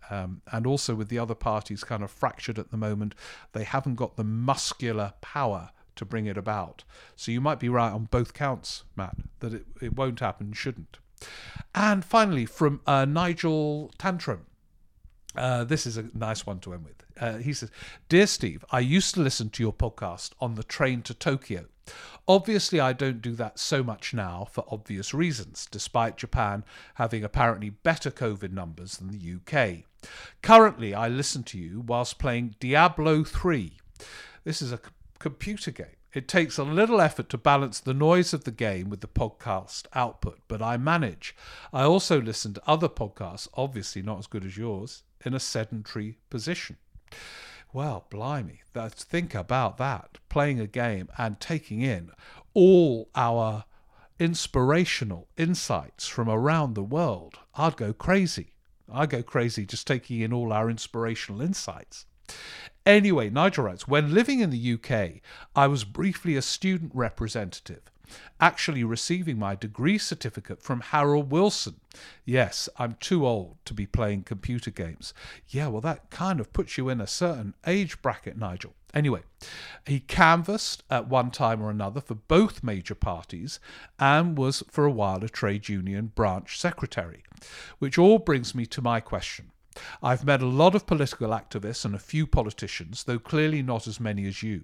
[0.09, 3.15] Um, and also with the other parties kind of fractured at the moment,
[3.53, 6.83] they haven't got the muscular power to bring it about.
[7.15, 10.97] So you might be right on both counts, Matt, that it, it won't happen, shouldn't.
[11.73, 14.45] And finally, from uh, Nigel Tantrum.
[15.35, 17.03] Uh, this is a nice one to end with.
[17.19, 17.69] Uh, he says,
[18.07, 21.65] Dear Steve, I used to listen to your podcast on the train to Tokyo.
[22.27, 26.63] Obviously, I don't do that so much now for obvious reasons, despite Japan
[26.95, 29.83] having apparently better COVID numbers than the UK.
[30.41, 33.73] Currently, I listen to you whilst playing Diablo 3.
[34.43, 34.79] This is a
[35.19, 35.97] computer game.
[36.13, 39.85] It takes a little effort to balance the noise of the game with the podcast
[39.93, 41.35] output, but I manage.
[41.73, 46.17] I also listen to other podcasts, obviously not as good as yours, in a sedentary
[46.29, 46.77] position.
[47.73, 50.19] Well, blimey, let's think about that.
[50.29, 52.11] Playing a game and taking in
[52.53, 53.65] all our
[54.17, 57.39] inspirational insights from around the world.
[57.55, 58.53] I'd go crazy.
[58.89, 62.05] I'd go crazy just taking in all our inspirational insights.
[62.85, 65.21] Anyway, Nigel writes When living in the UK,
[65.55, 67.81] I was briefly a student representative,
[68.39, 71.79] actually receiving my degree certificate from Harold Wilson.
[72.25, 75.15] Yes, I'm too old to be playing computer games.
[75.47, 78.75] Yeah, well, that kind of puts you in a certain age bracket, Nigel.
[78.93, 79.23] Anyway,
[79.87, 83.59] he canvassed at one time or another for both major parties
[83.99, 87.23] and was for a while a trade union branch secretary.
[87.79, 89.51] Which all brings me to my question.
[90.01, 93.99] I've met a lot of political activists and a few politicians, though clearly not as
[93.99, 94.63] many as you.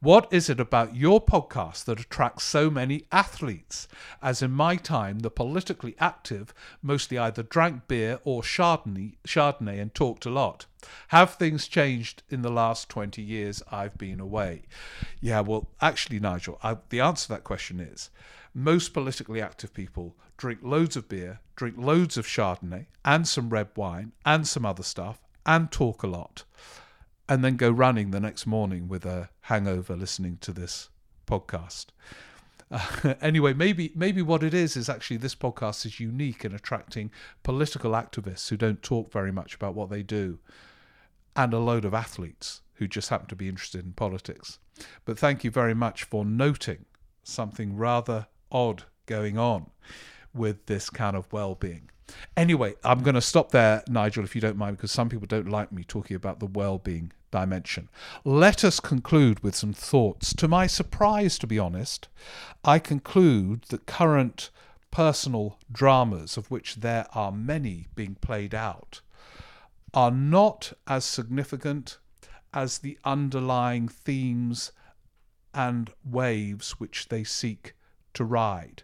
[0.00, 3.88] What is it about your podcast that attracts so many athletes?
[4.22, 9.92] As in my time, the politically active mostly either drank beer or Chardonnay, Chardonnay and
[9.92, 10.66] talked a lot.
[11.08, 14.62] Have things changed in the last 20 years I've been away?
[15.20, 18.10] Yeah, well, actually, Nigel, I, the answer to that question is
[18.58, 23.68] most politically active people drink loads of beer, drink loads of Chardonnay and some red
[23.76, 26.44] wine and some other stuff and talk a lot
[27.28, 30.88] and then go running the next morning with a hangover listening to this
[31.26, 31.86] podcast.
[32.70, 37.10] Uh, anyway, maybe maybe what it is is actually this podcast is unique in attracting
[37.42, 40.38] political activists who don't talk very much about what they do,
[41.36, 44.58] and a load of athletes who just happen to be interested in politics.
[45.04, 46.84] But thank you very much for noting
[47.22, 49.70] something rather odd going on
[50.34, 51.90] with this kind of well-being.
[52.36, 55.48] Anyway, I'm going to stop there, Nigel, if you don't mind, because some people don't
[55.48, 57.88] like me talking about the well-being dimension.
[58.24, 60.32] Let us conclude with some thoughts.
[60.34, 62.08] To my surprise, to be honest,
[62.64, 64.50] I conclude that current
[64.90, 69.02] personal dramas, of which there are many being played out,
[69.92, 71.98] are not as significant
[72.54, 74.72] as the underlying themes
[75.52, 77.74] and waves which they seek
[78.14, 78.82] to ride.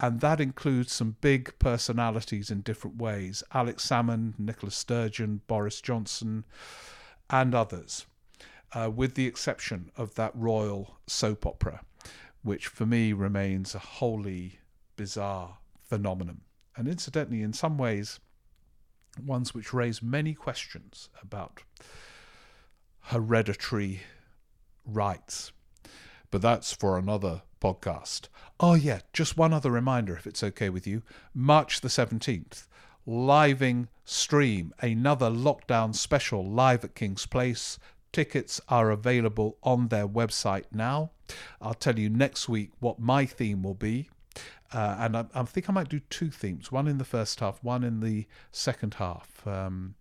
[0.00, 6.44] And that includes some big personalities in different ways Alex Salmond, Nicola Sturgeon, Boris Johnson,
[7.30, 8.06] and others,
[8.72, 11.80] uh, with the exception of that royal soap opera,
[12.42, 14.58] which for me remains a wholly
[14.96, 16.40] bizarre phenomenon.
[16.76, 18.18] And incidentally, in some ways,
[19.24, 21.62] ones which raise many questions about
[23.00, 24.00] hereditary
[24.84, 25.52] rights.
[26.34, 28.22] But that's for another podcast.
[28.58, 31.04] Oh, yeah, just one other reminder, if it's okay with you.
[31.32, 32.66] March the 17th,
[33.06, 37.78] living stream, another lockdown special live at King's Place.
[38.10, 41.12] Tickets are available on their website now.
[41.60, 44.08] I'll tell you next week what my theme will be.
[44.72, 47.62] Uh, and I, I, think I might do two themes, one in the first half,
[47.62, 49.94] one in the second half, um,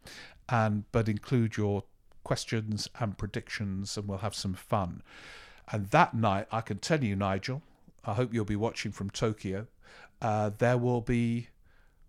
[0.49, 1.83] and but include your
[2.23, 5.03] questions and predictions, and we'll have some fun.
[5.71, 7.61] And that night, I can tell you, Nigel,
[8.05, 9.67] I hope you'll be watching from Tokyo.
[10.21, 11.47] Uh, there will be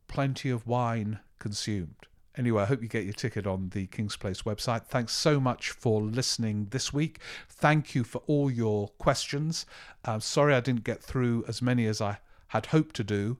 [0.09, 2.07] plenty of wine consumed.
[2.37, 4.87] Anyway, I hope you get your ticket on the King's Place website.
[4.87, 7.21] Thanks so much for listening this week.
[7.49, 9.67] Thank you for all your questions.
[10.05, 13.39] I'm sorry I didn't get through as many as I had hoped to do,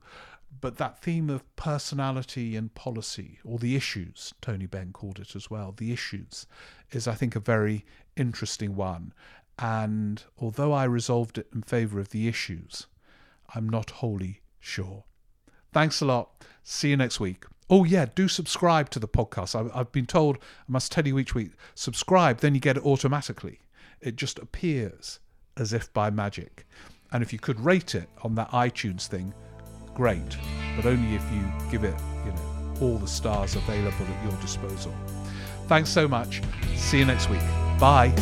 [0.61, 5.49] but that theme of personality and policy, or the issues, Tony Benn called it as
[5.49, 6.47] well, the issues,
[6.91, 7.85] is, I think, a very
[8.15, 9.13] interesting one.
[9.57, 12.87] And although I resolved it in favour of the issues,
[13.53, 15.05] I'm not wholly sure.
[15.71, 16.43] Thanks a lot.
[16.63, 17.45] See you next week.
[17.69, 19.55] Oh, yeah, do subscribe to the podcast.
[19.73, 22.85] I, have been told, I must tell you each week, subscribe, then you get it
[22.85, 23.59] automatically.
[24.01, 25.19] It just appears
[25.57, 26.67] as if by magic.
[27.11, 29.33] And if you could rate it on that iTunes thing,
[29.93, 30.37] great.
[30.75, 31.95] But only if you give it,
[32.25, 34.93] you know, all the stars available at your disposal.
[35.67, 36.41] Thanks so much.
[36.75, 37.41] See you next week.
[37.79, 38.13] Bye.